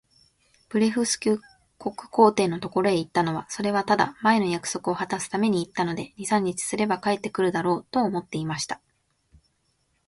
[0.69, 1.39] ブレフスキュ
[1.77, 8.81] 国皇帝のところへ行ったのは、それはただ、前の約束をはたすために行ったので、二三日すれば帰って来るだろう、と思っていました。